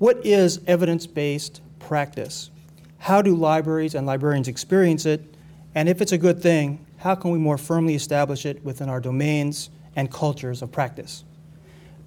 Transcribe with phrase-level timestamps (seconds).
[0.00, 2.48] What is evidence based practice?
[2.96, 5.34] How do libraries and librarians experience it?
[5.74, 8.98] And if it's a good thing, how can we more firmly establish it within our
[8.98, 11.22] domains and cultures of practice?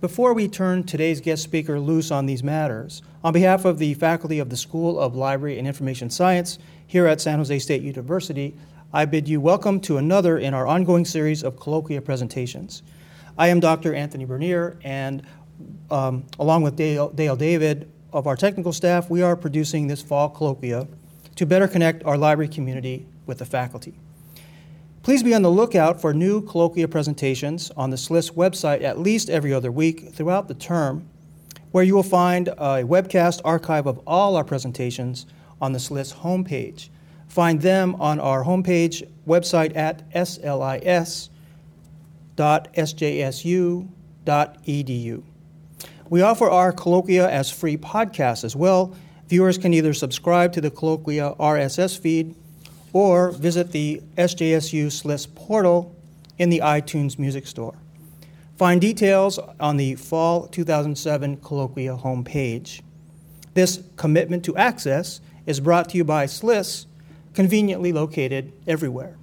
[0.02, 4.39] Before we turn today's guest speaker loose on these matters, on behalf of the faculty
[4.39, 6.57] of the School of Library and Information Science
[6.87, 8.55] here at San Jose State University,
[8.91, 12.81] I bid you welcome to another in our ongoing series of colloquia presentations.
[13.37, 13.94] I am Dr.
[13.94, 15.21] Anthony Bernier, and
[15.92, 20.30] um, along with Dale, Dale David of our technical staff, we are producing this fall
[20.30, 20.88] colloquia
[21.35, 23.94] to better connect our library community with the faculty.
[25.02, 29.30] Please be on the lookout for new colloquia presentations on the SLIS website at least
[29.30, 31.09] every other week throughout the term,
[31.71, 35.26] where you will find a webcast archive of all our presentations
[35.62, 36.88] on the SLIS homepage.
[37.27, 41.30] Find them on our homepage website at slis.sjsu.edu.
[46.13, 48.95] We offer our colloquia as free podcasts as well.
[49.30, 52.35] Viewers can either subscribe to the colloquia RSS feed
[52.93, 55.96] or visit the SJSU SLIS portal
[56.37, 57.74] in the iTunes Music Store.
[58.57, 62.82] Find details on the Fall 2007 Colloquia homepage.
[63.55, 66.86] This commitment to access is brought to you by SLIS,
[67.34, 69.18] conveniently located everywhere.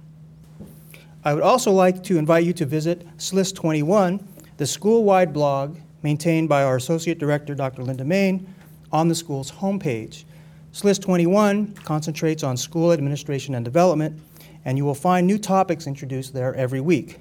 [1.23, 4.27] I would also like to invite you to visit SLIS 21,
[4.57, 7.83] the school wide blog maintained by our Associate Director, Dr.
[7.83, 8.53] Linda Main,
[8.91, 10.25] on the school's homepage.
[10.73, 14.19] SLIS 21 concentrates on school administration and development,
[14.65, 17.19] and you will find new topics introduced there every week.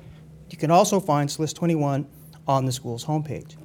[0.50, 2.06] You can also find SLIS 21
[2.46, 3.56] on the school's homepage.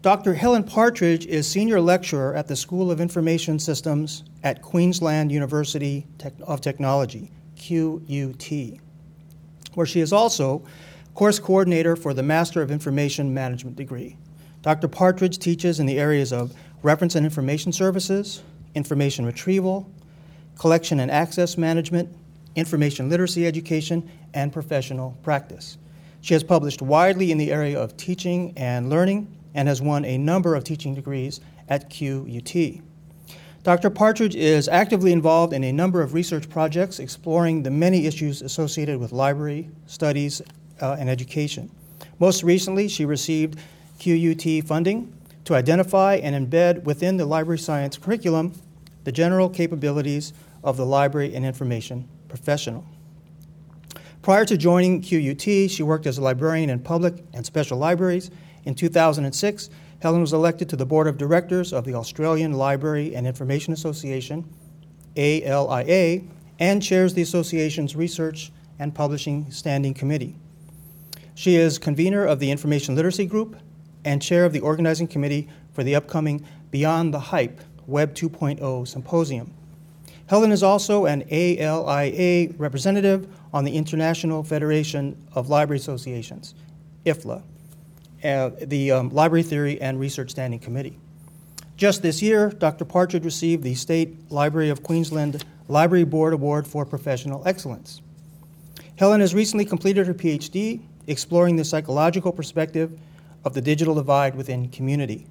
[0.00, 0.34] Dr.
[0.34, 6.06] Helen Partridge is senior lecturer at the School of Information Systems at Queensland University
[6.42, 8.78] of Technology, QUT,
[9.74, 10.62] where she is also
[11.18, 14.16] course coordinator for the Master of Information Management degree.
[14.62, 14.86] Dr.
[14.86, 18.40] Partridge teaches in the areas of reference and information services,
[18.76, 19.90] information retrieval,
[20.60, 22.08] collection and access management,
[22.54, 25.76] information literacy education, and professional practice.
[26.20, 30.18] She has published widely in the area of teaching and learning and has won a
[30.18, 32.80] number of teaching degrees at QUT.
[33.64, 33.90] Dr.
[33.90, 39.00] Partridge is actively involved in a number of research projects exploring the many issues associated
[39.00, 40.40] with library, studies,
[40.80, 41.70] uh, and education.
[42.18, 43.58] Most recently, she received
[43.98, 45.12] QUT funding
[45.44, 48.52] to identify and embed within the library science curriculum
[49.04, 52.84] the general capabilities of the library and information professional.
[54.22, 58.30] Prior to joining QUT, she worked as a librarian in public and special libraries.
[58.64, 63.26] In 2006, Helen was elected to the board of directors of the Australian Library and
[63.26, 64.44] Information Association,
[65.16, 66.22] ALIA,
[66.58, 70.36] and chairs the association's research and publishing standing committee.
[71.38, 73.54] She is convener of the Information Literacy Group
[74.04, 79.54] and chair of the organizing committee for the upcoming Beyond the Hype Web 2.0 symposium.
[80.26, 86.56] Helen is also an ALIA representative on the International Federation of Library Associations,
[87.06, 87.44] IFLA,
[88.24, 90.98] uh, the um, Library Theory and Research Standing Committee.
[91.76, 92.84] Just this year, Dr.
[92.84, 98.02] Partridge received the State Library of Queensland Library Board Award for Professional Excellence.
[98.96, 102.98] Helen has recently completed her PhD exploring the psychological perspective
[103.44, 105.26] of the digital divide within community.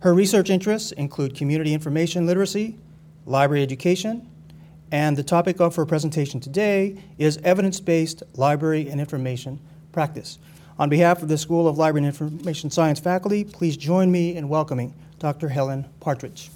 [0.00, 2.76] Her research interests include community information literacy,
[3.24, 4.28] library education,
[4.90, 9.60] and the topic of her presentation today is evidence based library and information
[9.92, 10.38] practice.
[10.78, 14.48] On behalf of the School of Library and Information Science faculty, please join me in
[14.48, 15.48] welcoming Dr.
[15.48, 16.50] Helen Partridge.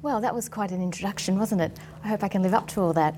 [0.00, 1.78] Well, that was quite an introduction, wasn't it?
[2.02, 3.14] I hope I can live up to all that.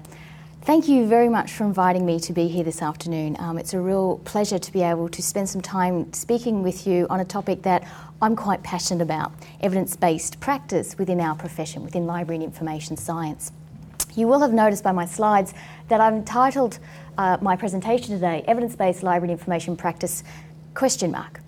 [0.62, 3.36] Thank you very much for inviting me to be here this afternoon.
[3.38, 7.06] Um, it's a real pleasure to be able to spend some time speaking with you
[7.08, 7.86] on a topic that
[8.20, 13.52] I'm quite passionate about evidence based practice within our profession, within library and information science.
[14.16, 15.54] You will have noticed by my slides
[15.86, 16.80] that I've entitled
[17.16, 20.24] uh, my presentation today Evidence Based Library and Information Practice
[20.74, 21.40] question mark.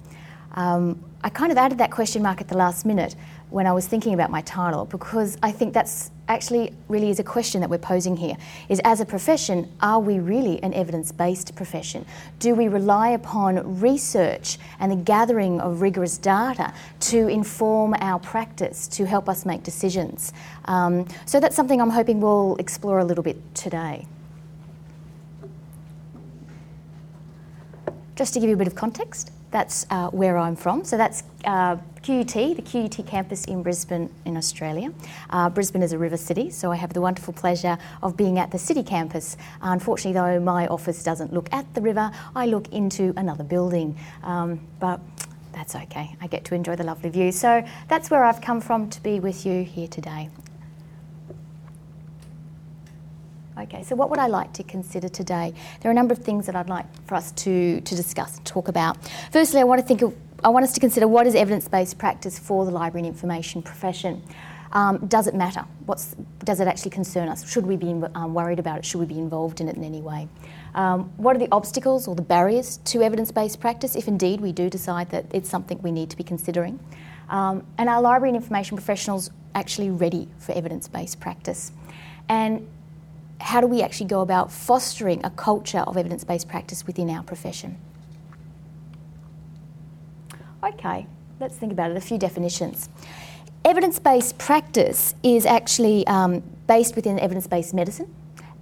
[0.54, 3.16] Um, I kind of added that question mark at the last minute
[3.50, 7.24] when I was thinking about my title because I think that's actually really is a
[7.24, 8.36] question that we're posing here
[8.68, 12.04] is as a profession are we really an evidence-based profession?
[12.38, 18.86] Do we rely upon research and the gathering of rigorous data to inform our practice
[18.88, 20.32] to help us make decisions?
[20.66, 24.06] Um, so that's something I'm hoping we'll explore a little bit today.
[28.16, 30.84] Just to give you a bit of context that's uh, where I'm from.
[30.84, 34.92] So that's uh, QUT, the QUT campus in Brisbane, in Australia.
[35.30, 38.50] Uh, Brisbane is a river city, so I have the wonderful pleasure of being at
[38.50, 39.36] the city campus.
[39.62, 43.96] unfortunately, though, my office doesn't look at the river, I look into another building.
[44.22, 45.00] Um, but
[45.52, 46.14] That's okay.
[46.20, 47.32] I get to enjoy the lovely view.
[47.32, 50.28] So that's where I've come from to be with you here today.
[53.60, 55.52] Okay, so what would I like to consider today?
[55.80, 58.46] There are a number of things that I'd like for us to, to discuss and
[58.46, 58.96] talk about.
[59.32, 60.14] Firstly, I want to think of,
[60.44, 64.22] I want us to consider what is evidence-based practice for the library and information profession.
[64.70, 65.64] Um, does it matter?
[65.86, 66.14] What's,
[66.44, 67.50] does it actually concern us?
[67.50, 68.84] Should we be um, worried about it?
[68.84, 70.28] Should we be involved in it in any way?
[70.76, 74.52] Um, what are the obstacles or the barriers to evidence based practice if indeed we
[74.52, 76.78] do decide that it's something we need to be considering?
[77.28, 81.72] Um, and are library and information professionals actually ready for evidence based practice?
[82.28, 82.68] And
[83.40, 87.22] how do we actually go about fostering a culture of evidence based practice within our
[87.22, 87.78] profession?
[90.62, 91.06] Okay,
[91.40, 91.96] let's think about it.
[91.96, 92.88] A few definitions.
[93.64, 98.12] Evidence based practice is actually um, based within evidence based medicine.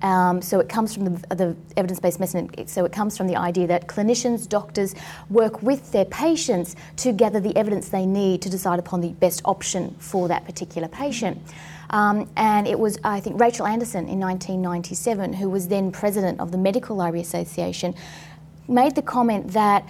[0.07, 3.35] Um, so it comes from the, the evidence based medicine, so it comes from the
[3.35, 4.95] idea that clinicians, doctors
[5.31, 9.43] work with their patients to gather the evidence they need to decide upon the best
[9.45, 11.43] option for that particular patient.
[11.91, 16.53] Um, and it was, I think, Rachel Anderson in 1997, who was then president of
[16.53, 17.93] the Medical Library Association,
[18.69, 19.85] made the comment that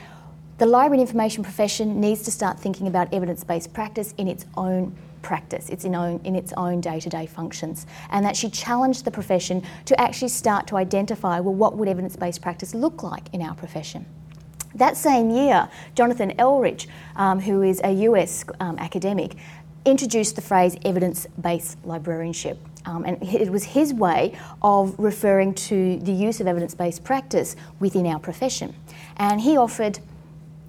[0.57, 4.47] the library and information profession needs to start thinking about evidence based practice in its
[4.57, 7.87] own practice, it's in, own, in its own day to day functions.
[8.11, 12.17] And that she challenged the profession to actually start to identify well, what would evidence
[12.17, 14.07] based practice look like in our profession?
[14.75, 16.87] That same year, Jonathan Eldredge,
[17.17, 19.37] um, who is a US um, academic,
[19.87, 22.59] introduced the phrase evidence based librarianship.
[22.85, 27.57] Um, and it was his way of referring to the use of evidence based practice
[27.81, 28.75] within our profession.
[29.17, 29.99] And he offered,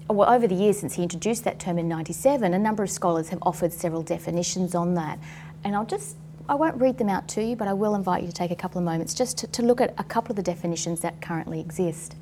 [0.08, 3.28] well, over the years since he introduced that term in 97, a number of scholars
[3.28, 5.18] have offered several definitions on that.
[5.64, 6.16] And I'll just
[6.48, 8.56] I won't read them out to you, but I will invite you to take a
[8.56, 11.60] couple of moments just to, to look at a couple of the definitions that currently
[11.60, 12.16] exist.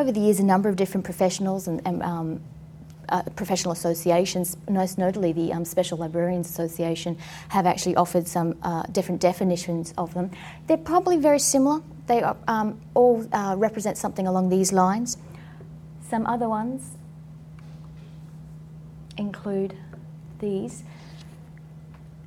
[0.00, 2.40] over the years, a number of different professionals and, and um,
[3.10, 7.18] uh, professional associations, most notably the um, Special Librarians Association,
[7.48, 10.30] have actually offered some uh, different definitions of them.
[10.66, 11.82] They're probably very similar.
[12.06, 15.18] They are, um, all uh, represent something along these lines.
[16.08, 16.90] Some other ones
[19.16, 19.76] include
[20.38, 20.82] these.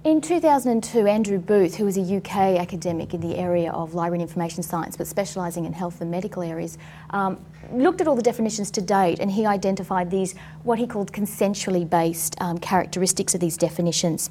[0.03, 4.27] In 2002, Andrew Booth, who was a UK academic in the area of library and
[4.27, 6.77] information science but specialising in health and medical areas,
[7.11, 7.39] um,
[7.71, 11.89] looked at all the definitions to date and he identified these, what he called consensually
[11.89, 14.29] based um, characteristics of these definitions.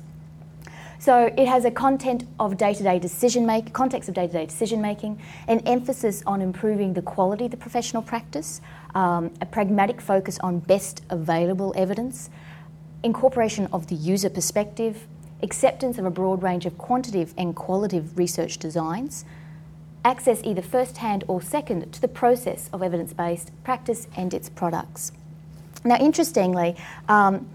[0.98, 5.60] So it has a content of day-to-day decision making, context of day-to-day decision making, an
[5.60, 8.60] emphasis on improving the quality of the professional practice,
[8.94, 12.28] um, a pragmatic focus on best available evidence,
[13.02, 15.06] incorporation of the user perspective,
[15.42, 19.24] acceptance of a broad range of quantitative and qualitative research designs,
[20.04, 24.48] access either first hand or second to the process of evidence based practice and its
[24.48, 25.12] products.
[25.84, 26.76] Now, interestingly,
[27.08, 27.48] um,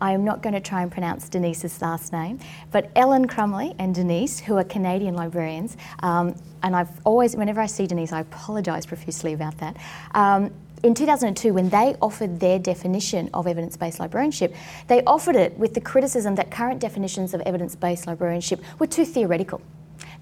[0.00, 2.40] I am not going to try and pronounce Denise's last name,
[2.72, 6.34] but Ellen Crumley and Denise, who are Canadian librarians, um,
[6.64, 9.76] and I've always, whenever I see Denise, I apologise profusely about that.
[10.14, 10.50] Um,
[10.82, 14.54] in 2002, when they offered their definition of evidence based librarianship,
[14.88, 19.04] they offered it with the criticism that current definitions of evidence based librarianship were too
[19.04, 19.60] theoretical.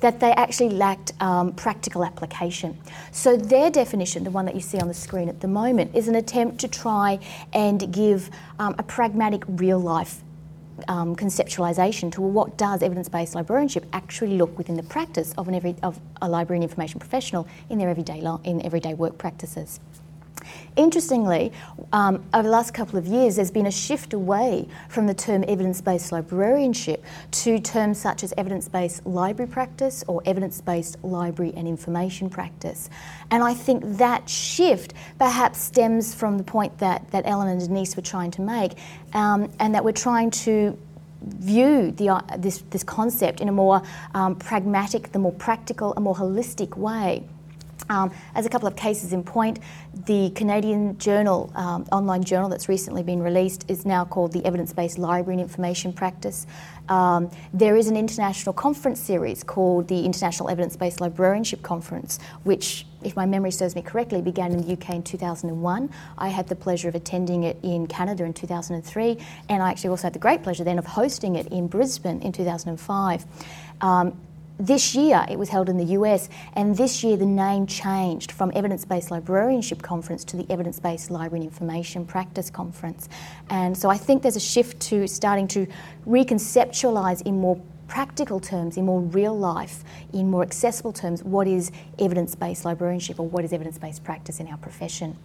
[0.01, 2.79] That they actually lacked um, practical application.
[3.13, 6.09] So, their definition, the one that you see on the screen at the moment, is
[6.09, 7.19] an attempt to try
[7.53, 10.23] and give um, a pragmatic, real life
[10.89, 16.01] um, conceptualisation to what does evidence-based librarianship actually look within the practice of, every, of
[16.23, 19.81] a library and information professional in their everyday, in everyday work practices.
[20.77, 21.53] Interestingly,
[21.93, 25.45] um, over the last couple of years, there's been a shift away from the term
[25.49, 31.53] evidence based librarianship to terms such as evidence based library practice or evidence based library
[31.57, 32.89] and information practice.
[33.31, 37.97] And I think that shift perhaps stems from the point that, that Ellen and Denise
[37.97, 38.73] were trying to make,
[39.13, 40.79] um, and that we're trying to
[41.23, 43.83] view the, uh, this, this concept in a more
[44.15, 47.25] um, pragmatic, the more practical, a more holistic way.
[47.91, 49.59] Um, as a couple of cases in point,
[50.07, 54.73] the Canadian journal, um, online journal that's recently been released, is now called the Evidence
[54.73, 56.47] Based Library and Information Practice.
[56.89, 62.87] Um, there is an international conference series called the International Evidence Based Librarianship Conference, which,
[63.03, 65.91] if my memory serves me correctly, began in the UK in 2001.
[66.17, 69.19] I had the pleasure of attending it in Canada in 2003,
[69.49, 72.31] and I actually also had the great pleasure then of hosting it in Brisbane in
[72.31, 73.25] 2005.
[73.81, 74.21] Um,
[74.61, 78.53] this year it was held in the US, and this year the name changed from
[78.55, 83.09] Evidence Based Librarianship Conference to the Evidence Based Library and Information Practice Conference.
[83.49, 85.67] And so I think there's a shift to starting to
[86.07, 91.73] reconceptualise in more practical terms, in more real life, in more accessible terms, what is
[91.99, 95.17] evidence based librarianship or what is evidence based practice in our profession.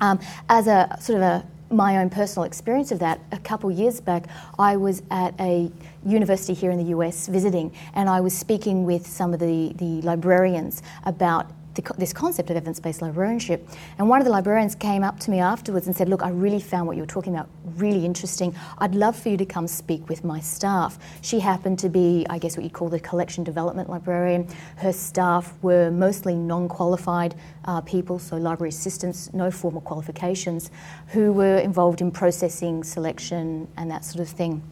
[0.00, 4.00] Um, as a sort of a my own personal experience of that, a couple years
[4.00, 4.26] back,
[4.58, 5.70] I was at a
[6.04, 10.02] university here in the US visiting, and I was speaking with some of the, the
[10.02, 13.68] librarians about the, this concept of evidence based librarianship.
[13.98, 16.60] And one of the librarians came up to me afterwards and said, Look, I really
[16.60, 18.54] found what you were talking about really interesting.
[18.78, 20.98] I'd love for you to come speak with my staff.
[21.20, 24.48] She happened to be, I guess, what you'd call the collection development librarian.
[24.76, 27.34] Her staff were mostly non qualified
[27.66, 30.70] uh, people, so library assistants, no formal qualifications,
[31.08, 34.62] who were involved in processing, selection, and that sort of thing.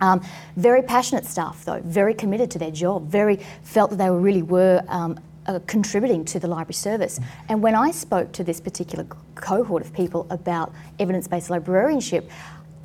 [0.00, 0.22] Um,
[0.56, 4.82] very passionate staff, though, very committed to their job, very felt that they really were
[4.88, 5.20] um,
[5.50, 7.18] uh, contributing to the library service.
[7.48, 9.04] And when I spoke to this particular
[9.34, 12.30] cohort of people about evidence based librarianship,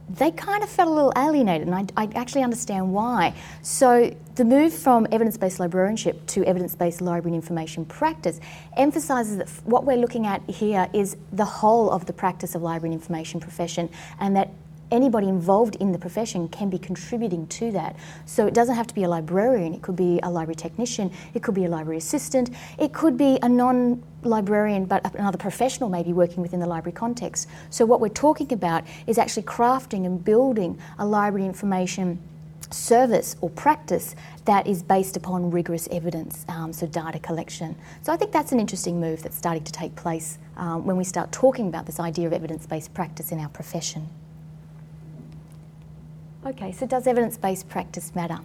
[0.09, 3.33] they kind of felt a little alienated, and I, I actually understand why.
[3.61, 8.39] So, the move from evidence based librarianship to evidence based library and information practice
[8.77, 12.93] emphasises that what we're looking at here is the whole of the practice of library
[12.93, 14.51] and information profession, and that
[14.91, 17.95] anybody involved in the profession can be contributing to that.
[18.25, 21.43] So it doesn't have to be a librarian, it could be a library technician, it
[21.43, 26.11] could be a library assistant, it could be a non librarian but another professional maybe
[26.11, 27.47] working within the library context.
[27.69, 32.19] So what we're talking about is actually crafting and building a library information
[32.71, 34.15] service or practice
[34.45, 37.75] that is based upon rigorous evidence, um, so data collection.
[38.01, 41.03] So I think that's an interesting move that's starting to take place um, when we
[41.03, 44.09] start talking about this idea of evidence based practice in our profession.
[46.45, 48.37] Okay, so does evidence based practice matter?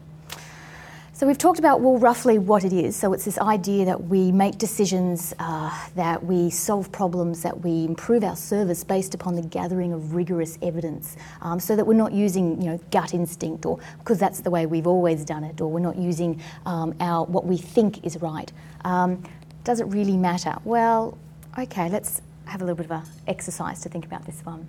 [1.13, 2.97] So we've talked about, well, roughly what it is.
[2.97, 7.85] So it's this idea that we make decisions, uh, that we solve problems, that we
[7.85, 12.13] improve our service based upon the gathering of rigorous evidence, um, so that we're not
[12.13, 15.71] using, you know, gut instinct, or because that's the way we've always done it, or
[15.71, 18.51] we're not using um, our what we think is right.
[18.87, 19.23] Um,
[19.63, 20.57] does it really matter?
[20.65, 21.19] Well,
[21.59, 24.67] okay, let's have a little bit of an exercise to think about this one.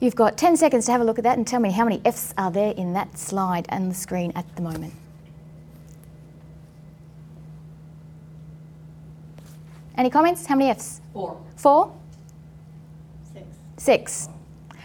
[0.00, 2.00] You've got 10 seconds to have a look at that and tell me how many
[2.06, 4.94] Fs are there in that slide and the screen at the moment.
[9.98, 10.46] Any comments?
[10.46, 11.02] How many Fs?
[11.12, 11.38] Four.
[11.56, 11.94] Four?
[13.34, 13.46] Six.
[13.76, 14.28] Six.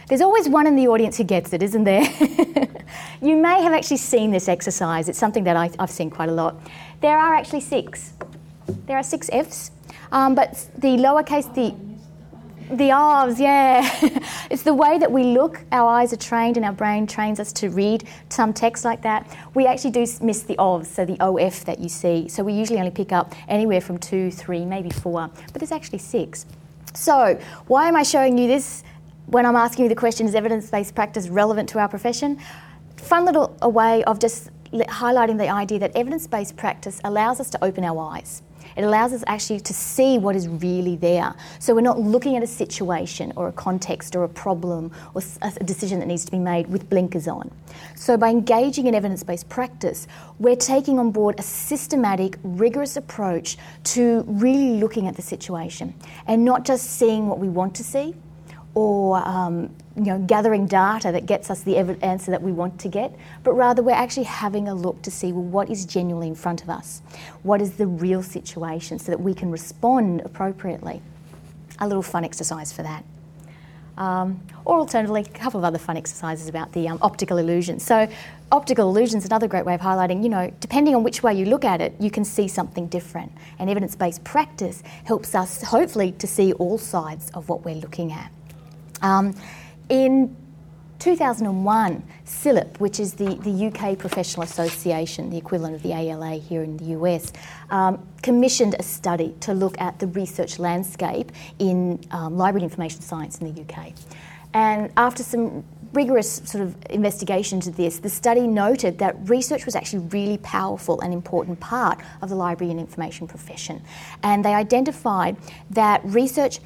[0.08, 2.02] There's always one in the audience who gets it, isn't there?
[3.22, 5.08] you may have actually seen this exercise.
[5.08, 6.56] It's something that I, have seen quite a lot.
[7.00, 8.12] There are actually six.
[8.86, 9.70] There are six Fs,
[10.12, 11.74] um, but the lowercase, the
[12.70, 13.88] the R's, yeah.
[14.50, 15.64] it's the way that we look.
[15.72, 19.36] Our eyes are trained and our brain trains us to read some text like that.
[19.54, 22.28] We actually do miss the OVs, so the OF that you see.
[22.28, 25.98] So we usually only pick up anywhere from two, three, maybe four, but there's actually
[25.98, 26.46] six.
[26.94, 28.82] So why am I showing you this
[29.26, 32.40] when I'm asking you the question, is evidence-based practice relevant to our profession?
[32.96, 37.84] Fun little way of just highlighting the idea that evidence-based practice allows us to open
[37.84, 38.42] our eyes.
[38.76, 41.34] It allows us actually to see what is really there.
[41.58, 45.64] So we're not looking at a situation or a context or a problem or a
[45.64, 47.50] decision that needs to be made with blinkers on.
[47.94, 50.06] So by engaging in evidence based practice,
[50.38, 55.94] we're taking on board a systematic, rigorous approach to really looking at the situation
[56.26, 58.14] and not just seeing what we want to see
[58.76, 62.88] or um, you know, gathering data that gets us the answer that we want to
[62.88, 66.34] get, but rather we're actually having a look to see well, what is genuinely in
[66.34, 67.00] front of us?
[67.42, 71.00] What is the real situation so that we can respond appropriately?
[71.78, 73.02] A little fun exercise for that.
[73.96, 77.80] Um, or alternatively, a couple of other fun exercises about the um, optical illusion.
[77.80, 78.06] So,
[78.52, 81.46] optical illusion is another great way of highlighting, you know, depending on which way you
[81.46, 83.32] look at it, you can see something different.
[83.58, 88.12] And evidence based practice helps us, hopefully, to see all sides of what we're looking
[88.12, 88.30] at.
[89.02, 89.34] Um,
[89.88, 90.36] in
[90.98, 96.62] 2001, CILIP, which is the, the UK Professional Association, the equivalent of the ALA here
[96.62, 97.32] in the US,
[97.70, 103.38] um, commissioned a study to look at the research landscape in um, library information science
[103.38, 103.92] in the UK.
[104.54, 109.74] And after some rigorous sort of investigation into this, the study noted that research was
[109.76, 113.82] actually really powerful and important part of the library and information profession.
[114.22, 115.36] And they identified
[115.70, 116.58] that research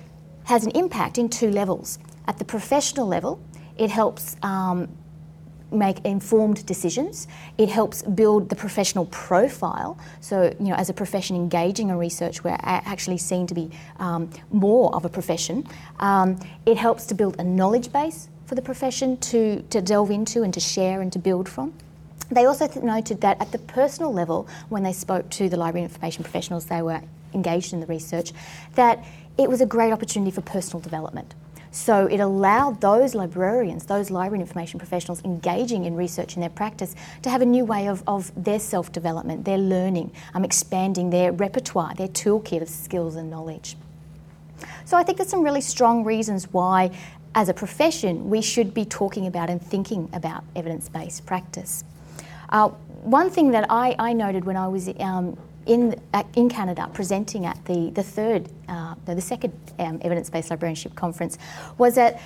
[0.45, 1.99] has an impact in two levels.
[2.27, 3.41] At the professional level,
[3.77, 4.89] it helps um,
[5.73, 7.29] make informed decisions.
[7.59, 9.99] It helps build the professional profile.
[10.21, 14.31] So, you know, as a profession engaging in research, we're actually seen to be um,
[14.51, 15.67] more of a profession.
[15.99, 20.43] Um, it helps to build a knowledge base for the profession to, to delve into
[20.43, 21.73] and to share and to build from.
[22.31, 25.85] They also th- noted that at the personal level, when they spoke to the library
[25.85, 27.01] information professionals they were
[27.35, 28.33] engaged in the research,
[28.75, 29.05] that
[29.39, 31.35] it was a great opportunity for personal development.
[31.73, 36.97] So it allowed those librarians, those library information professionals engaging in research in their practice
[37.23, 41.33] to have a new way of, of their self development, their learning, um, expanding their
[41.33, 43.77] repertoire, their toolkit of skills and knowledge.
[44.85, 46.91] So I think there's some really strong reasons why,
[47.35, 51.85] as a profession, we should be talking about and thinking about evidence based practice.
[52.49, 52.69] Uh,
[53.03, 55.39] one thing that I, I, noted when I was um,
[55.71, 55.95] in,
[56.35, 61.39] in Canada presenting at the, the third, uh, the second um, evidence based librarianship conference
[61.79, 62.21] was that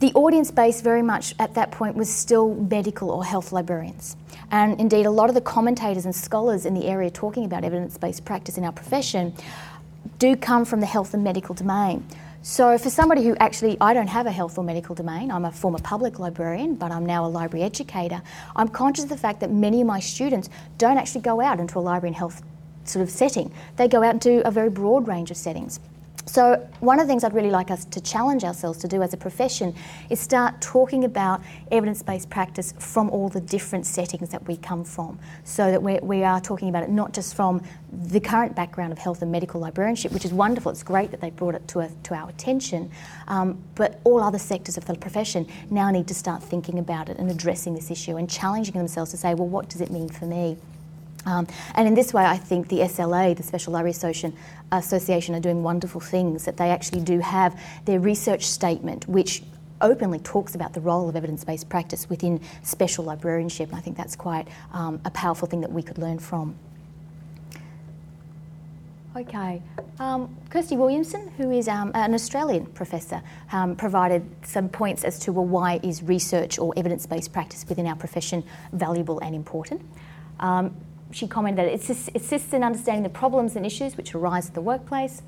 [0.00, 4.16] the audience base very much at that point was still medical or health librarians.
[4.50, 7.96] And indeed, a lot of the commentators and scholars in the area talking about evidence
[7.96, 9.34] based practice in our profession
[10.18, 12.04] do come from the health and medical domain.
[12.42, 15.52] So, for somebody who actually, I don't have a health or medical domain, I'm a
[15.52, 18.22] former public librarian, but I'm now a library educator,
[18.56, 21.78] I'm conscious of the fact that many of my students don't actually go out into
[21.78, 22.42] a library and health
[22.84, 23.52] sort of setting.
[23.76, 25.80] They go out and do a very broad range of settings.
[26.26, 29.12] So, one of the things I'd really like us to challenge ourselves to do as
[29.12, 29.74] a profession
[30.10, 34.84] is start talking about evidence based practice from all the different settings that we come
[34.84, 35.18] from.
[35.42, 38.98] So that we're, we are talking about it not just from the current background of
[38.98, 41.90] health and medical librarianship, which is wonderful, it's great that they brought it to, a,
[42.04, 42.90] to our attention,
[43.26, 47.18] um, but all other sectors of the profession now need to start thinking about it
[47.18, 50.26] and addressing this issue and challenging themselves to say, well, what does it mean for
[50.26, 50.56] me?
[51.26, 54.36] Um, and in this way, I think the SLA, the Special Library Association,
[54.72, 56.44] Association, are doing wonderful things.
[56.44, 59.42] That they actually do have their research statement, which
[59.80, 63.68] openly talks about the role of evidence based practice within special librarianship.
[63.68, 66.56] And I think that's quite um, a powerful thing that we could learn from.
[69.16, 69.60] Okay,
[69.98, 75.32] um, Kirsty Williamson, who is um, an Australian professor, um, provided some points as to
[75.32, 79.82] well, why is research or evidence based practice within our profession valuable and important.
[81.12, 84.60] She commented that it assists in understanding the problems and issues which arise at the
[84.60, 85.22] workplace.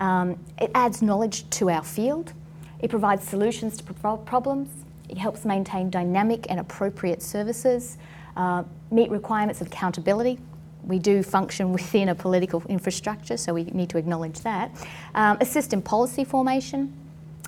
[0.00, 2.32] Um, it adds knowledge to our field.
[2.80, 4.68] It provides solutions to problems.
[5.08, 7.98] It helps maintain dynamic and appropriate services,
[8.36, 10.38] uh, meet requirements of accountability.
[10.84, 14.70] We do function within a political infrastructure, so we need to acknowledge that.
[15.14, 16.92] Um, assist in policy formation,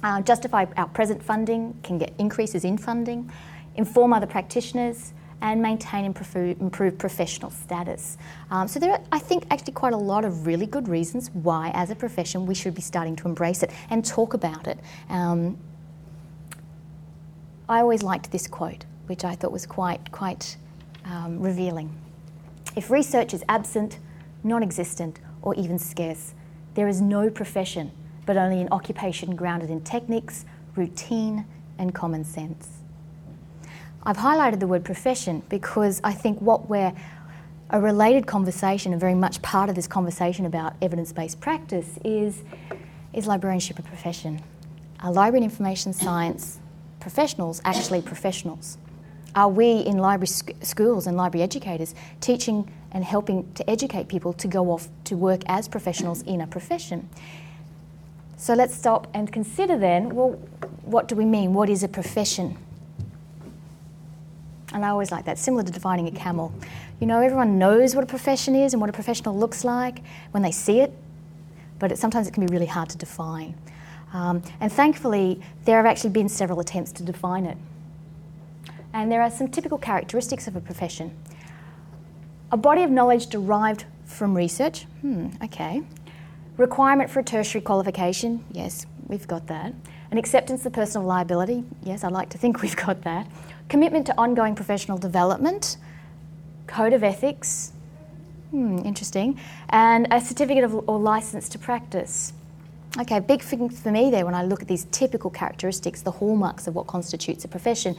[0.03, 3.31] uh, justify our present funding, can get increases in funding,
[3.77, 8.19] inform other practitioners, and maintain and improve professional status.
[8.51, 11.71] Um, so there are, I think, actually quite a lot of really good reasons why,
[11.75, 14.79] as a profession, we should be starting to embrace it and talk about it.
[15.09, 15.57] Um,
[17.69, 20.57] I always liked this quote, which I thought was quite, quite
[21.05, 21.97] um, revealing.
[22.77, 23.99] If research is absent,
[24.45, 26.35] non-existent, or even scarce,
[26.75, 27.93] there is no profession,
[28.27, 30.45] but only an occupation grounded in techniques,
[30.77, 31.47] routine,
[31.79, 32.80] and common sense.
[34.03, 36.93] I've highlighted the word profession because I think what we're
[37.69, 42.43] a related conversation and very much part of this conversation about evidence-based practice is
[43.13, 44.41] is librarianship a profession?
[45.01, 46.61] Are library and information science
[46.99, 48.79] professionals actually professionals?
[49.35, 54.33] Are we in library sc- schools and library educators teaching and helping to educate people
[54.35, 57.09] to go off to work as professionals in a profession?
[58.39, 60.31] So let's stop and consider then well,
[60.85, 61.53] what do we mean?
[61.53, 62.57] What is a profession?
[64.73, 66.53] And I always like that, similar to defining a camel.
[67.01, 70.43] You know, everyone knows what a profession is and what a professional looks like when
[70.43, 70.93] they see it,
[71.79, 73.55] but it, sometimes it can be really hard to define.
[74.13, 77.57] Um, and thankfully, there have actually been several attempts to define it.
[78.93, 81.17] And there are some typical characteristics of a profession.
[82.53, 85.83] A body of knowledge derived from research, hmm, okay.
[86.57, 89.73] Requirement for a tertiary qualification, yes, we've got that.
[90.11, 93.27] An acceptance of personal liability, yes, I'd like to think we've got that
[93.69, 95.77] commitment to ongoing professional development,
[96.67, 97.73] code of ethics,
[98.51, 102.33] hmm, interesting, and a certificate of, or license to practice.
[102.99, 106.67] Okay, big thing for me there when I look at these typical characteristics, the hallmarks
[106.67, 107.95] of what constitutes a profession,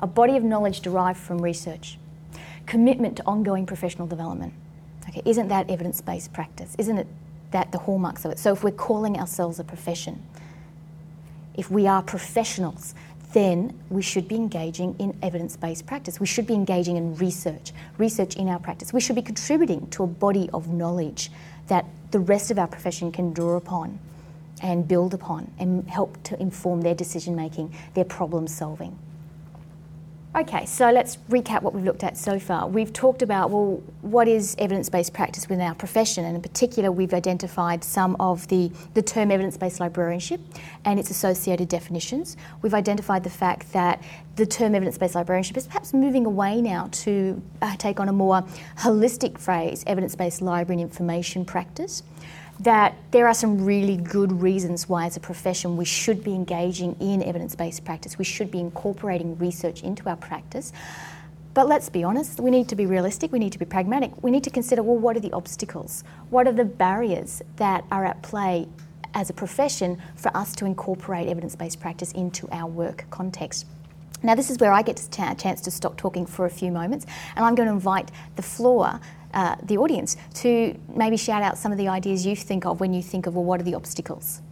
[0.00, 1.96] a body of knowledge derived from research,
[2.66, 4.52] commitment to ongoing professional development.
[5.08, 6.74] Okay, isn't that evidence-based practice?
[6.78, 7.06] Isn't it
[7.52, 8.40] that the hallmarks of it?
[8.40, 10.20] So if we're calling ourselves a profession,
[11.54, 12.94] if we are professionals,
[13.32, 16.20] then we should be engaging in evidence based practice.
[16.20, 18.92] We should be engaging in research, research in our practice.
[18.92, 21.30] We should be contributing to a body of knowledge
[21.68, 23.98] that the rest of our profession can draw upon
[24.62, 28.98] and build upon and help to inform their decision making, their problem solving.
[30.34, 32.66] Okay, so let's recap what we've looked at so far.
[32.66, 36.90] We've talked about, well, what is evidence based practice within our profession, and in particular,
[36.90, 40.40] we've identified some of the, the term evidence based librarianship
[40.86, 42.38] and its associated definitions.
[42.62, 44.02] We've identified the fact that
[44.36, 48.12] the term evidence based librarianship is perhaps moving away now to uh, take on a
[48.14, 48.42] more
[48.78, 52.02] holistic phrase evidence based library and information practice
[52.60, 56.96] that there are some really good reasons why, as a profession, we should be engaging
[57.00, 58.18] in evidence based practice.
[58.18, 60.72] We should be incorporating research into our practice.
[61.54, 64.22] But let's be honest, we need to be realistic, we need to be pragmatic.
[64.22, 66.02] We need to consider well, what are the obstacles?
[66.30, 68.68] What are the barriers that are at play
[69.14, 73.66] as a profession for us to incorporate evidence based practice into our work context?
[74.22, 77.06] Now, this is where I get a chance to stop talking for a few moments,
[77.34, 79.00] and I'm going to invite the floor
[79.34, 82.92] uh, the audience to maybe shout out some of the ideas you think of when
[82.92, 84.42] you think of, well, what are the obstacles?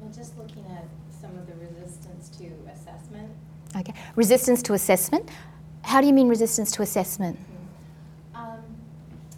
[0.00, 0.84] Well, just looking at
[1.20, 3.30] some of the resistance to assessment.
[3.76, 5.28] Okay, resistance to assessment.
[5.82, 7.38] How do you mean resistance to assessment?
[8.34, 8.58] Um,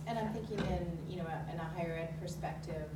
[0.06, 2.88] and I'm thinking in, you know, in a higher ed perspective,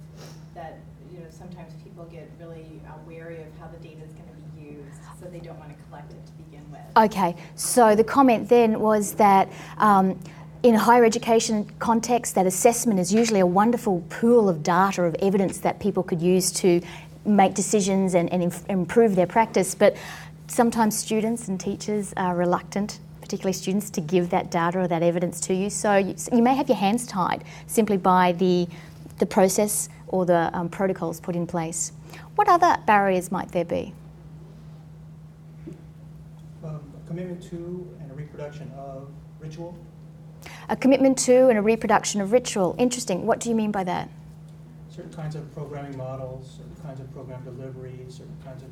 [0.55, 0.79] that,
[1.13, 4.35] you know, sometimes people get really uh, wary of how the data is going to
[4.57, 6.81] be used, so they don't want to collect it to begin with.
[6.97, 9.49] Okay, so the comment then was that
[9.79, 10.19] um,
[10.63, 15.59] in higher education context, that assessment is usually a wonderful pool of data, of evidence
[15.59, 16.81] that people could use to
[17.27, 19.75] make decisions and, and inf- improve their practice.
[19.75, 19.97] But
[20.47, 25.41] sometimes students and teachers are reluctant, particularly students, to give that data or that evidence
[25.43, 25.71] to you.
[25.71, 28.67] So you, you may have your hands tied simply by the,
[29.19, 31.93] the process or the um, protocols put in place.
[32.37, 33.93] What other barriers might there be?
[36.63, 39.79] Um, a commitment to and a reproduction of ritual.
[40.69, 42.75] A commitment to and a reproduction of ritual.
[42.77, 43.25] Interesting.
[43.25, 44.11] What do you mean by that?
[44.91, 48.69] Certain kinds of programming models, certain kinds of program delivery, certain kinds of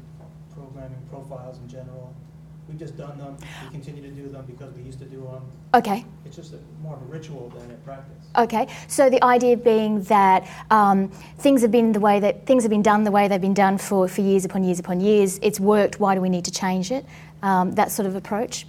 [0.52, 2.14] programming profiles in general.
[2.68, 3.36] We've just done them.
[3.64, 5.42] We continue to do them because we used to do them.
[5.74, 6.04] Okay.
[6.24, 8.22] It's just a, more of a ritual than a practice.
[8.36, 12.70] Okay, so the idea being that um, things have been the way that things have
[12.70, 15.38] been done the way they've been done for, for years upon years upon years.
[15.42, 16.00] It's worked.
[16.00, 17.04] Why do we need to change it?
[17.42, 18.66] Um, that sort of approach.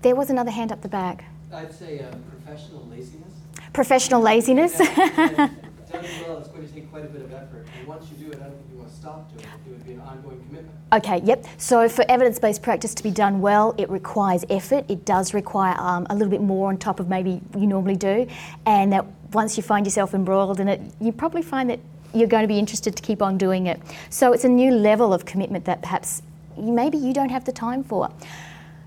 [0.00, 1.24] There was another hand up the back.
[1.52, 3.32] I'd say uh, professional laziness.
[3.72, 4.78] Professional laziness.
[4.78, 5.56] Yeah, and done
[5.92, 7.66] well, it's going to take quite a bit of effort.
[7.78, 9.48] And once you do it, I don't think you want to stop doing it.
[9.66, 10.74] It would be an ongoing commitment.
[10.92, 11.44] Okay, yep.
[11.58, 14.84] So for evidence based practice to be done well, it requires effort.
[14.88, 18.26] It does require um, a little bit more on top of maybe you normally do.
[18.64, 21.80] And that once you find yourself embroiled in it, you probably find that
[22.14, 23.80] you're going to be interested to keep on doing it.
[24.10, 26.22] So it's a new level of commitment that perhaps
[26.56, 28.10] maybe you don't have the time for.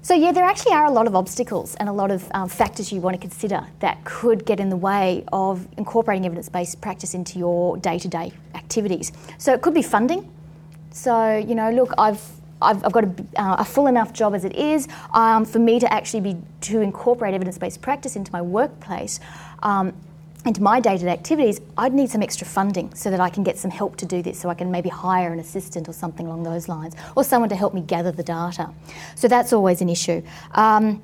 [0.01, 2.91] So, yeah, there actually are a lot of obstacles and a lot of um, factors
[2.91, 7.13] you want to consider that could get in the way of incorporating evidence based practice
[7.13, 9.11] into your day to day activities.
[9.37, 10.31] So, it could be funding.
[10.91, 12.21] So, you know, look, I've
[12.61, 15.79] I've, I've got a, uh, a, full enough job as it is um, for me
[15.79, 19.21] to actually be to incorporate evidence-based practice into my workplace,
[19.63, 19.93] um,
[20.45, 21.59] into my day-to-day activities.
[21.77, 24.39] I'd need some extra funding so that I can get some help to do this.
[24.39, 27.55] So I can maybe hire an assistant or something along those lines, or someone to
[27.55, 28.71] help me gather the data.
[29.15, 30.23] So that's always an issue.
[30.51, 31.01] Um,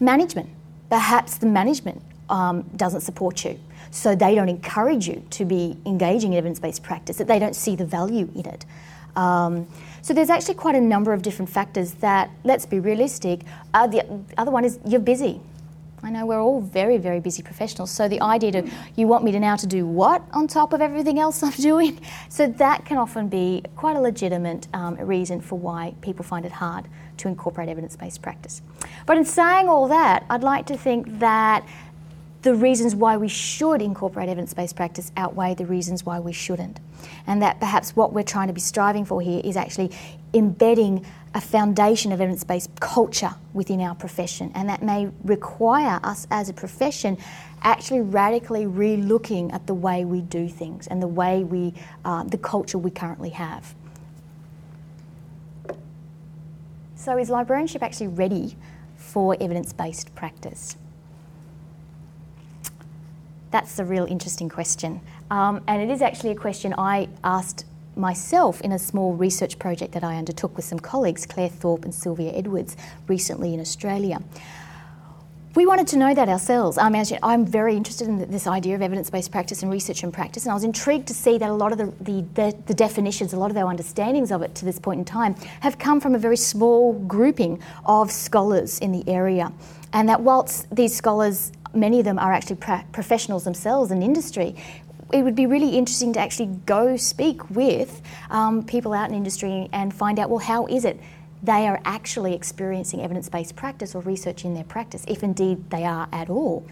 [0.00, 0.50] management,
[0.90, 3.58] perhaps the management um, doesn't support you.
[3.90, 7.54] So they don't encourage you to be engaging in evidence based practice, that they don't
[7.54, 8.66] see the value in it.
[9.14, 9.68] Um,
[10.02, 14.04] so there's actually quite a number of different factors that, let's be realistic, uh, the
[14.36, 15.40] other one is you're busy.
[16.04, 17.90] I know we're all very, very busy professionals.
[17.90, 20.82] So the idea to you want me to now to do what on top of
[20.82, 21.98] everything else I'm doing?
[22.28, 26.52] So that can often be quite a legitimate um, reason for why people find it
[26.52, 28.60] hard to incorporate evidence-based practice.
[29.06, 31.66] But in saying all that, I'd like to think that
[32.42, 36.80] the reasons why we should incorporate evidence based practice outweigh the reasons why we shouldn't.
[37.26, 39.90] And that perhaps what we're trying to be striving for here is actually
[40.34, 44.52] embedding a foundation of evidence based culture within our profession.
[44.54, 47.18] And that may require us as a profession
[47.62, 52.22] actually radically re looking at the way we do things and the way we, uh,
[52.22, 53.74] the culture we currently have.
[56.94, 58.56] So, is librarianship actually ready
[58.96, 60.76] for evidence based practice?
[63.50, 65.00] That's a real interesting question.
[65.30, 67.66] Um, and it is actually a question I asked
[67.96, 71.94] myself in a small research project that I undertook with some colleagues, Claire Thorpe and
[71.94, 72.76] Sylvia Edwards,
[73.08, 74.22] recently in Australia.
[75.54, 76.78] We wanted to know that ourselves.
[76.78, 80.12] I mean, I'm very interested in this idea of evidence based practice and research and
[80.12, 82.74] practice, and I was intrigued to see that a lot of the, the, the, the,
[82.74, 86.00] definitions, a lot of our understandings of it to this point in time, have come
[86.00, 89.52] from a very small grouping of scholars in the area.
[89.92, 94.54] And that whilst these scholars many of them are actually pra- professionals themselves in industry,
[95.12, 99.68] it would be really interesting to actually go speak with um, people out in industry
[99.72, 101.00] and find out well, how is it
[101.42, 105.84] they are actually experiencing evidence based practice or research in their practice, if indeed they
[105.84, 106.66] are at all.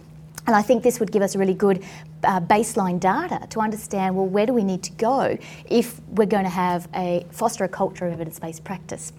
[0.47, 1.85] And I think this would give us really good
[2.25, 6.45] uh, baseline data to understand well, where do we need to go if we're going
[6.45, 9.13] to have a foster a culture of evidence based practice.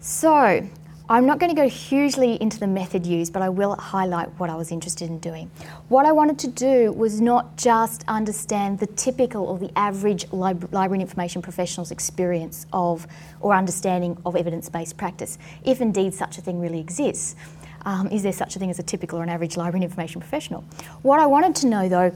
[0.00, 0.68] So,
[1.06, 4.48] I'm not going to go hugely into the method used, but I will highlight what
[4.48, 5.50] I was interested in doing.
[5.88, 10.72] What I wanted to do was not just understand the typical or the average lib-
[10.72, 13.06] library and information professional's experience of
[13.40, 17.36] or understanding of evidence based practice, if indeed such a thing really exists.
[17.84, 20.22] Um, is there such a thing as a typical or an average library and information
[20.22, 20.64] professional?
[21.02, 22.12] What I wanted to know though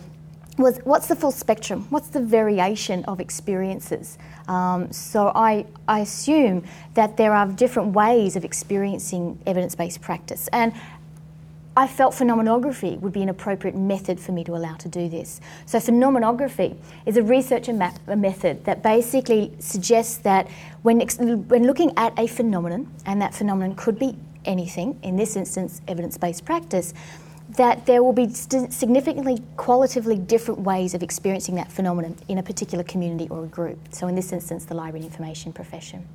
[0.59, 1.87] was what's the full spectrum?
[1.91, 4.19] What's the variation of experiences?
[4.49, 10.49] Um, so I, I assume that there are different ways of experiencing evidence based practice.
[10.53, 10.73] And
[11.79, 15.41] I felt phenomenography would be an appropriate method for me to allow to do this.
[15.65, 20.49] So, phenomenography is a research a method that basically suggests that
[20.83, 20.99] when,
[21.47, 26.19] when looking at a phenomenon, and that phenomenon could be anything, in this instance, evidence
[26.19, 26.95] based practice,
[27.57, 32.85] that there will be significantly qualitatively different ways of experiencing that phenomenon in a particular
[32.85, 33.79] community or a group.
[33.91, 36.07] So, in this instance, the library and information profession.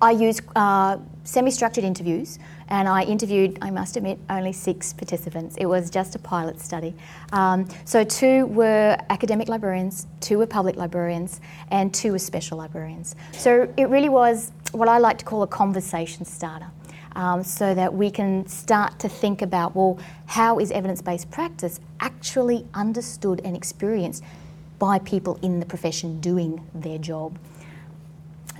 [0.00, 5.56] I used uh, semi structured interviews and I interviewed, I must admit, only six participants.
[5.56, 6.94] It was just a pilot study.
[7.32, 13.16] Um, so, two were academic librarians, two were public librarians, and two were special librarians.
[13.32, 16.70] So, it really was what I like to call a conversation starter
[17.16, 21.80] um, so that we can start to think about well, how is evidence based practice
[22.00, 24.22] actually understood and experienced
[24.78, 27.38] by people in the profession doing their job?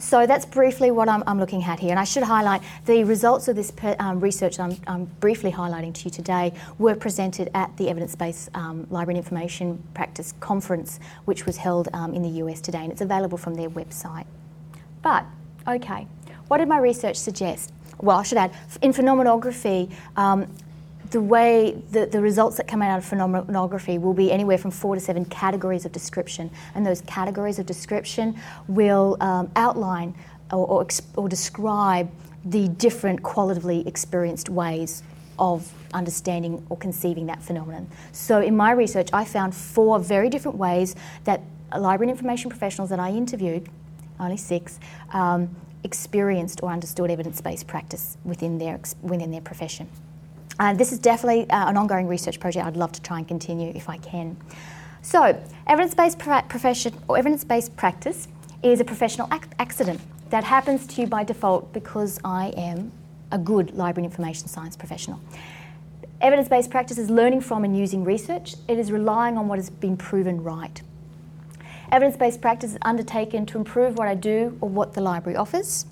[0.00, 1.90] So that's briefly what I'm, I'm, looking at here.
[1.90, 6.04] And I should highlight the results of this um, research I'm, I'm, briefly highlighting to
[6.04, 11.46] you today were presented at the Evidence Based um, Library and Information Practice Conference, which
[11.46, 14.26] was held um, in the US today, and it's available from their website.
[15.02, 15.24] But,
[15.66, 16.06] okay,
[16.46, 17.72] what did my research suggest?
[18.00, 20.46] Well, I should add, in phenomenography, um,
[21.10, 24.94] the way the, the results that come out of phenomenography will be anywhere from four
[24.94, 30.14] to seven categories of description, and those categories of description will um, outline
[30.52, 32.10] or, or, or describe
[32.44, 35.02] the different qualitatively experienced ways
[35.38, 37.88] of understanding or conceiving that phenomenon.
[38.12, 41.40] So, in my research, I found four very different ways that
[41.72, 43.68] library and information professionals that I interviewed,
[44.18, 44.78] only six,
[45.12, 49.88] um, experienced or understood evidence-based practice within their, within their profession.
[50.58, 53.72] Uh, this is definitely uh, an ongoing research project I'd love to try and continue
[53.74, 54.36] if I can.
[55.02, 58.26] So, evidence-based pra- profession or evidence-based practice
[58.62, 62.92] is a professional ac- accident that happens to you by default because I am
[63.30, 65.20] a good library and information science professional.
[66.20, 68.56] Evidence based practice is learning from and using research.
[68.66, 70.82] It is relying on what has been proven right.
[71.90, 75.86] Evidence based practice is undertaken to improve what I do or what the library offers.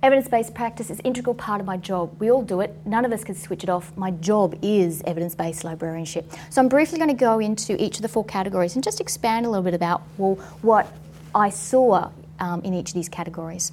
[0.00, 2.14] Evidence based practice is integral part of my job.
[2.20, 3.96] We all do it, none of us can switch it off.
[3.96, 6.30] My job is evidence based librarianship.
[6.50, 9.44] So I'm briefly going to go into each of the four categories and just expand
[9.44, 10.92] a little bit about well, what
[11.34, 13.72] I saw um, in each of these categories.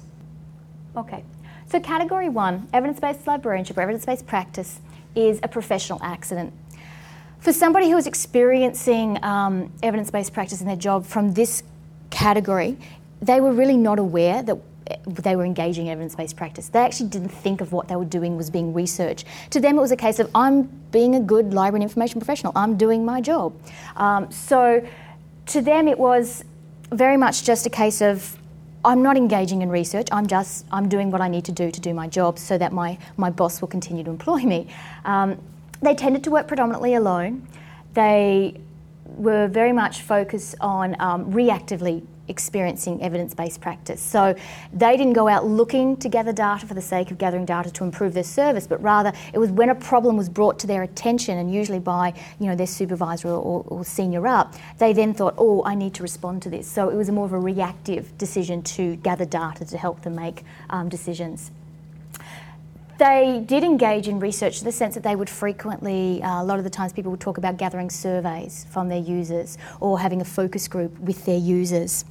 [0.96, 1.22] Okay,
[1.68, 4.80] so category one evidence based librarianship or evidence based practice
[5.14, 6.52] is a professional accident.
[7.40, 11.62] For somebody who is experiencing um, evidence based practice in their job from this
[12.10, 12.76] category,
[13.22, 14.58] they were really not aware that
[15.06, 16.68] they were engaging in evidence based practice.
[16.68, 19.24] They actually didn't think of what they were doing was being research.
[19.50, 22.52] To them, it was a case of, I'm being a good library and information professional,
[22.54, 23.54] I'm doing my job.
[23.96, 24.86] Um, so
[25.46, 26.44] to them, it was
[26.92, 28.36] very much just a case of,
[28.84, 30.08] I'm not engaging in research.
[30.10, 32.72] I'm just I'm doing what I need to do to do my job, so that
[32.72, 34.68] my my boss will continue to employ me.
[35.04, 35.38] Um,
[35.82, 37.46] they tended to work predominantly alone.
[37.94, 38.60] They
[39.04, 44.00] were very much focused on um, reactively experiencing evidence based practice.
[44.00, 44.34] So
[44.72, 47.84] they didn't go out looking to gather data for the sake of gathering data to
[47.84, 51.38] improve their service, but rather it was when a problem was brought to their attention
[51.38, 55.62] and usually by you know, their supervisor or, or senior up, they then thought, oh,
[55.64, 56.68] I need to respond to this.
[56.68, 60.44] So it was more of a reactive decision to gather data to help them make
[60.70, 61.50] um, decisions
[63.00, 66.58] they did engage in research in the sense that they would frequently, uh, a lot
[66.58, 70.24] of the times, people would talk about gathering surveys from their users or having a
[70.24, 72.04] focus group with their users.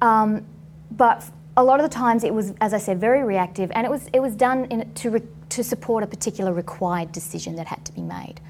[0.00, 0.46] Um,
[0.92, 1.24] but
[1.56, 4.08] a lot of the times it was, as I said, very reactive and it was,
[4.12, 7.92] it was done in, to, re, to support a particular required decision that had to
[7.92, 8.40] be made.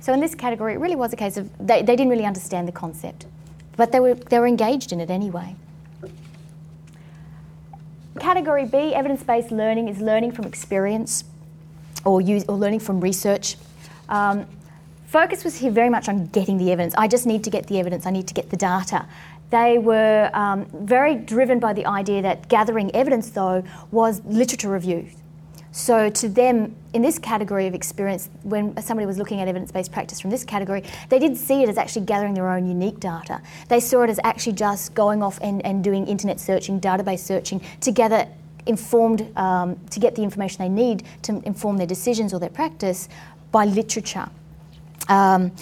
[0.00, 2.66] So in this category, it really was a case of they, they didn't really understand
[2.66, 3.26] the concept,
[3.76, 5.54] but they were, they were engaged in it anyway.
[8.18, 11.24] Category B, evidence based learning, is learning from experience
[12.04, 13.56] or, use, or learning from research.
[14.08, 14.46] Um,
[15.06, 16.94] focus was here very much on getting the evidence.
[16.96, 19.06] I just need to get the evidence, I need to get the data.
[19.50, 25.08] They were um, very driven by the idea that gathering evidence, though, was literature review.
[25.70, 29.92] So, to them, in this category of experience, when somebody was looking at evidence based
[29.92, 33.42] practice from this category, they didn't see it as actually gathering their own unique data.
[33.68, 37.60] They saw it as actually just going off and, and doing internet searching, database searching
[37.82, 38.26] to gather
[38.64, 43.10] informed, um, to get the information they need to inform their decisions or their practice
[43.52, 44.30] by literature.
[45.10, 45.52] Um,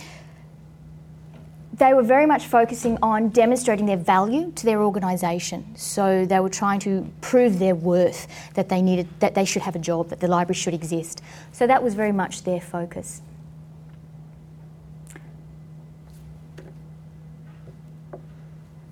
[1.78, 5.74] they were very much focusing on demonstrating their value to their organisation.
[5.76, 9.74] So they were trying to prove their worth, that they needed, that they should have
[9.74, 11.20] a job, that the library should exist.
[11.50, 13.22] So that was very much their focus.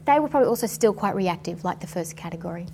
[0.05, 2.67] They were probably also still quite reactive, like the first category.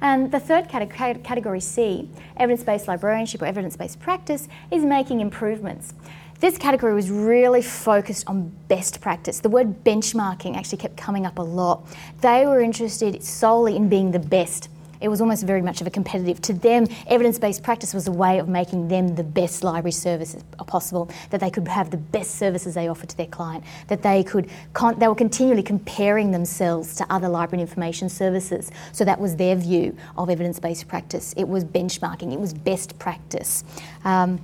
[0.00, 5.20] And the third category, category C, evidence based librarianship or evidence based practice, is making
[5.20, 5.92] improvements.
[6.40, 9.40] This category was really focused on best practice.
[9.40, 11.86] The word benchmarking actually kept coming up a lot.
[12.22, 14.70] They were interested solely in being the best.
[15.02, 16.40] It was almost very much of a competitive.
[16.42, 20.42] To them, evidence based practice was a way of making them the best library services
[20.66, 24.24] possible, that they could have the best services they offered to their client, that they
[24.24, 28.70] could, con- they were continually comparing themselves to other library information services.
[28.92, 31.34] So that was their view of evidence based practice.
[31.36, 33.62] It was benchmarking, it was best practice.
[34.04, 34.40] Um,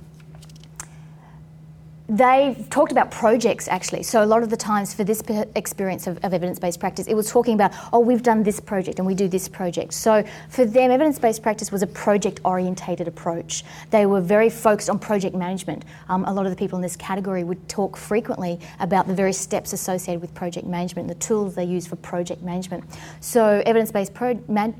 [2.09, 4.01] they talked about projects actually.
[4.03, 5.21] So a lot of the times for this
[5.55, 9.05] experience of, of, evidence-based practice, it was talking about, oh, we've done this project and
[9.05, 9.93] we do this project.
[9.93, 13.65] So for them, evidence-based practice was a project-orientated approach.
[13.89, 15.83] They were very focused on project management.
[16.07, 19.37] Um, a lot of the people in this category would talk frequently about the various
[19.37, 22.83] steps associated with project management, and the tools they use for project management.
[23.19, 24.75] So evidence-based pro- man-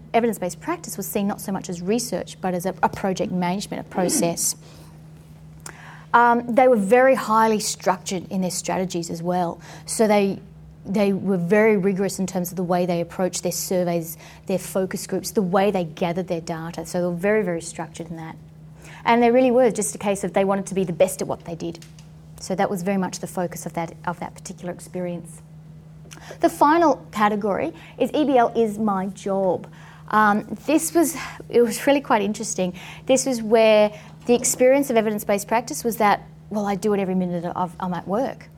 [0.62, 3.90] practice was seen not so much as research, but as a, a project management, a
[3.90, 4.56] process.
[6.14, 9.60] Um, they were very highly structured in their strategies as well.
[9.86, 10.40] So they
[10.88, 15.06] they were very rigorous in terms of the way they approached their surveys, their focus
[15.06, 16.86] groups, the way they gathered their data.
[16.86, 18.38] So they were very, very structured in that.
[19.04, 21.28] And they really were just a case of they wanted to be the best at
[21.28, 21.80] what they did.
[22.40, 25.42] So that was very much the focus of that, of that particular experience.
[26.40, 29.68] The final category is EBL is my job.
[30.10, 31.18] Um, this was
[31.50, 32.74] it was really quite interesting.
[33.06, 33.92] This was where
[34.28, 37.76] the experience of evidence based practice was that, well, I do it every minute of,
[37.80, 38.50] I'm at work.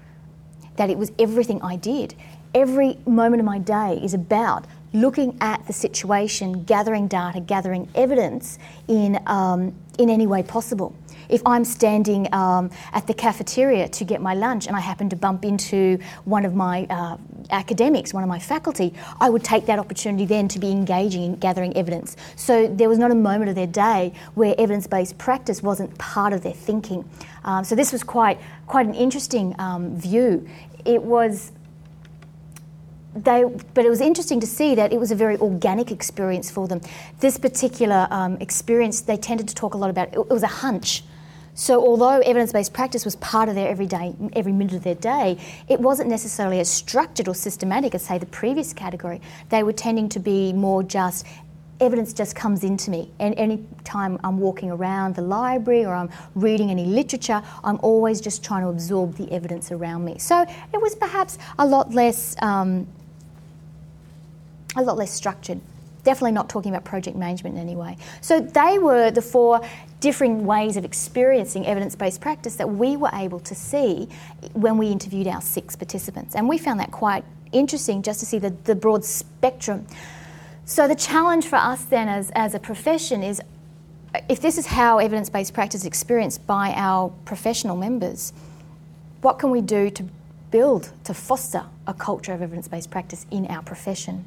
[0.78, 2.16] That it was everything I did.
[2.56, 8.58] Every moment of my day is about looking at the situation, gathering data, gathering evidence
[8.88, 10.96] in, um, in any way possible
[11.30, 15.16] if I'm standing um, at the cafeteria to get my lunch and I happen to
[15.16, 17.18] bump into one of my uh,
[17.52, 21.36] academics, one of my faculty, I would take that opportunity then to be engaging in
[21.36, 22.18] gathering evidence.
[22.36, 26.34] So there was not a moment of their day where evidence based practice wasn't part
[26.34, 27.10] of their thinking.
[27.44, 30.48] Um, so this was quite, quite an interesting um, view.
[30.86, 31.52] It was
[33.16, 36.68] they, but it was interesting to see that it was a very organic experience for
[36.68, 36.80] them.
[37.20, 40.10] This particular um, experience, they tended to talk a lot about.
[40.10, 41.04] It, it was a hunch.
[41.60, 45.38] So, although evidence based practice was part of their everyday, every minute of their day,
[45.68, 49.20] it wasn't necessarily as structured or systematic as, say, the previous category.
[49.50, 51.26] They were tending to be more just
[51.82, 53.12] evidence just comes into me.
[53.20, 58.22] And any time I'm walking around the library or I'm reading any literature, I'm always
[58.22, 60.18] just trying to absorb the evidence around me.
[60.18, 62.88] So it was perhaps a lot less, um,
[64.78, 65.60] a lot less structured.
[66.04, 67.98] Definitely not talking about project management in any way.
[68.22, 69.62] So they were the four
[70.00, 74.08] differing ways of experiencing evidence based practice that we were able to see
[74.54, 76.36] when we interviewed our six participants.
[76.36, 79.86] And we found that quite interesting just to see the, the broad spectrum.
[80.66, 83.42] So, the challenge for us then as, as a profession is
[84.14, 88.34] uh, if this is how evidence based practice is experienced by our professional members,
[89.22, 90.06] what can we do to
[90.52, 94.26] build, to foster a culture of evidence based practice in our profession?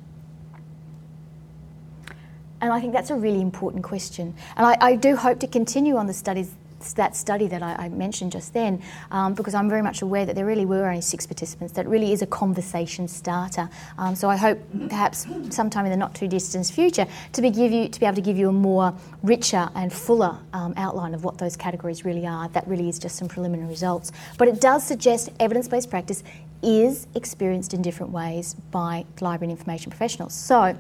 [2.63, 4.35] And I think that's a really important question.
[4.57, 6.55] And I, I do hope to continue on the studies
[6.97, 10.35] that study that I, I mentioned just then, um, because I'm very much aware that
[10.35, 11.73] there really were only six participants.
[11.75, 13.71] That really is a conversation starter.
[13.99, 17.71] Um, so I hope perhaps sometime in the not too distant future to be give
[17.71, 21.23] you to be able to give you a more richer and fuller um, outline of
[21.23, 22.49] what those categories really are.
[22.49, 26.25] That really is just some preliminary results, but it does suggest evidence-based practice
[26.65, 30.35] is experienced in different ways by library and information professionals.
[30.35, 30.77] So.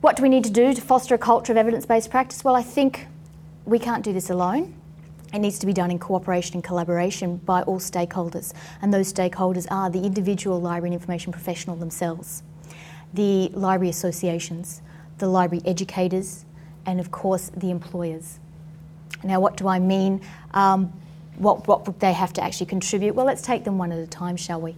[0.00, 2.44] What do we need to do to foster a culture of evidence based practice?
[2.44, 3.08] Well, I think
[3.64, 4.74] we can't do this alone.
[5.34, 9.66] It needs to be done in cooperation and collaboration by all stakeholders, and those stakeholders
[9.70, 12.44] are the individual library and information professional themselves,
[13.12, 14.82] the library associations,
[15.18, 16.44] the library educators,
[16.86, 18.38] and of course the employers.
[19.24, 20.22] Now, what do I mean
[20.52, 20.92] um,
[21.38, 23.16] what, what they have to actually contribute?
[23.16, 24.76] Well, let's take them one at a time, shall we?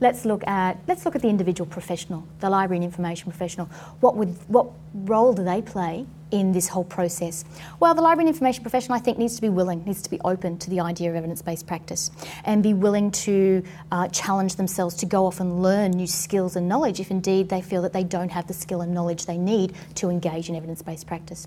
[0.00, 3.66] Let's look at let's look at the individual professional, the library and information professional.
[4.00, 7.44] What would what role do they play in this whole process?
[7.80, 10.18] Well, the library and information professional, I think, needs to be willing, needs to be
[10.24, 12.10] open to the idea of evidence-based practice,
[12.44, 16.68] and be willing to uh, challenge themselves to go off and learn new skills and
[16.68, 19.74] knowledge if indeed they feel that they don't have the skill and knowledge they need
[19.96, 21.46] to engage in evidence-based practice.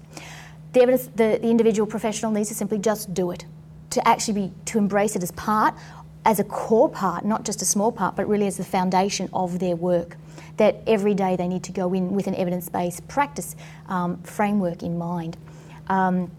[0.74, 3.46] The, evidence, the, the individual professional needs to simply just do it,
[3.92, 5.76] to actually be to embrace it as part
[6.26, 9.60] as a core part, not just a small part, but really as the foundation of
[9.60, 10.18] their work.
[10.58, 13.56] That every day they need to go in with an evidence based practice
[13.88, 15.38] um, framework in mind.
[15.88, 16.32] Um,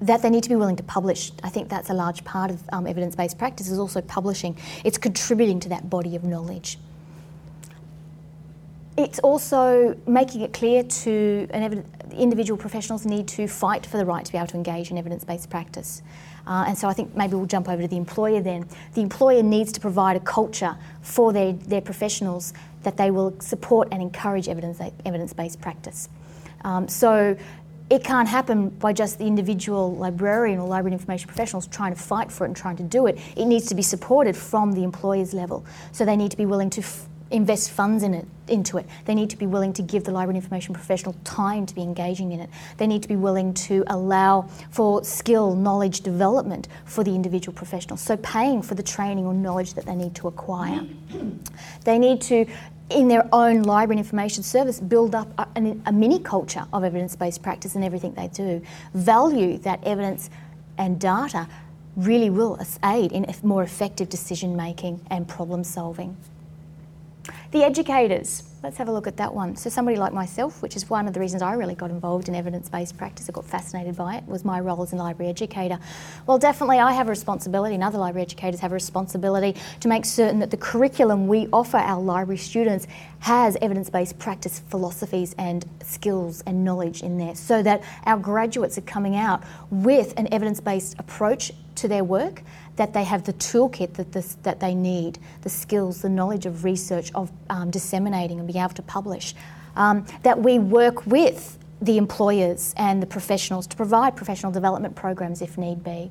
[0.00, 1.30] that they need to be willing to publish.
[1.44, 4.56] I think that's a large part of um, evidence based practice, is also publishing.
[4.84, 6.78] It's contributing to that body of knowledge.
[8.96, 14.24] It's also making it clear to an individual professionals need to fight for the right
[14.24, 16.02] to be able to engage in evidence based practice.
[16.46, 18.68] Uh, and so I think maybe we'll jump over to the employer then.
[18.94, 23.88] The employer needs to provide a culture for their, their professionals that they will support
[23.92, 26.08] and encourage evidence, evidence-based practice.
[26.64, 27.36] Um, so
[27.90, 32.30] it can't happen by just the individual librarian or library information professionals trying to fight
[32.30, 33.18] for it and trying to do it.
[33.36, 35.66] It needs to be supported from the employer's level.
[35.90, 38.86] So they need to be willing to f- invest funds in it, into it.
[39.04, 41.82] They need to be willing to give the library and information professional time to be
[41.82, 42.50] engaging in it.
[42.76, 47.96] They need to be willing to allow for skill, knowledge development for the individual professional.
[47.96, 50.84] So paying for the training or knowledge that they need to acquire.
[51.84, 52.46] they need to
[52.90, 57.14] in their own library and information service, build up a, a mini culture of evidence
[57.14, 58.60] based practice in everything they do.
[58.94, 60.28] Value that evidence
[60.76, 61.46] and data
[61.96, 66.16] really will aid in more effective decision making and problem solving.
[67.52, 69.56] The educators, let's have a look at that one.
[69.56, 72.36] So, somebody like myself, which is one of the reasons I really got involved in
[72.36, 75.80] evidence based practice, I got fascinated by it, was my role as a library educator.
[76.28, 80.04] Well, definitely I have a responsibility, and other library educators have a responsibility to make
[80.04, 82.86] certain that the curriculum we offer our library students
[83.18, 88.78] has evidence based practice philosophies and skills and knowledge in there so that our graduates
[88.78, 89.42] are coming out
[89.72, 92.42] with an evidence based approach to their work
[92.80, 96.64] that they have the toolkit that, this, that they need, the skills, the knowledge of
[96.64, 99.34] research, of um, disseminating and being able to publish.
[99.76, 105.42] Um, that we work with the employers and the professionals to provide professional development programs
[105.42, 106.10] if need be.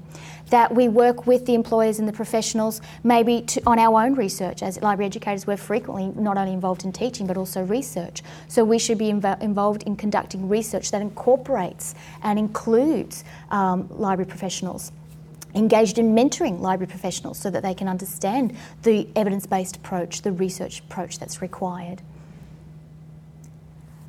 [0.51, 4.61] That we work with the employers and the professionals maybe to, on our own research.
[4.61, 8.21] As library educators, we're frequently not only involved in teaching but also research.
[8.47, 14.29] So we should be inv- involved in conducting research that incorporates and includes um, library
[14.29, 14.91] professionals
[15.55, 20.31] engaged in mentoring library professionals so that they can understand the evidence based approach, the
[20.31, 22.01] research approach that's required.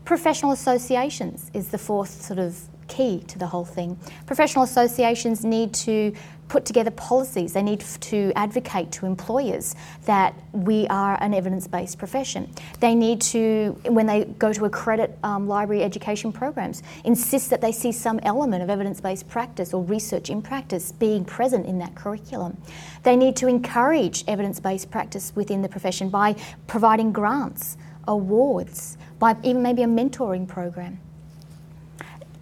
[0.04, 3.98] Professional associations is the fourth sort of key to the whole thing.
[4.26, 6.12] Professional associations need to
[6.48, 7.52] put together policies.
[7.52, 12.52] They need to advocate to employers that we are an evidence based profession.
[12.80, 17.70] They need to, when they go to accredit um, library education programs, insist that they
[17.70, 21.94] see some element of evidence based practice or research in practice being present in that
[21.94, 22.60] curriculum.
[23.04, 26.34] They need to encourage evidence based practice within the profession by
[26.66, 27.76] providing grants,
[28.08, 30.98] awards, by even maybe a mentoring program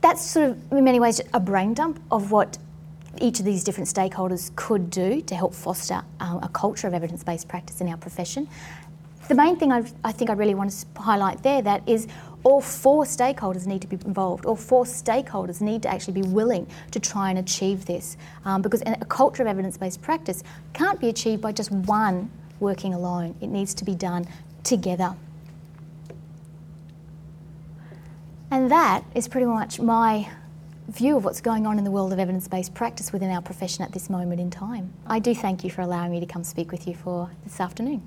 [0.09, 2.57] that's sort of, in many ways, a brain dump of what
[3.21, 7.23] each of these different stakeholders could do to help foster um, a culture of evidence
[7.23, 8.49] based practice in our profession.
[9.29, 12.09] The main thing I've, i think I really want to highlight there that is
[12.43, 14.47] all four stakeholders need to be involved.
[14.47, 18.83] All four stakeholders need to actually be willing to try and achieve this um, because
[18.87, 20.43] a culture of evidence based practice
[20.73, 22.31] can't be achieved by just one
[22.61, 23.35] working alone.
[23.43, 24.27] It needs to be done
[24.65, 25.15] together.
[28.51, 30.31] And that is pretty much my
[30.89, 33.85] view of what's going on in the world of evidence based practice within our profession
[33.85, 34.93] at this moment in time.
[35.07, 38.03] I do thank you for allowing me to come speak with you for this afternoon.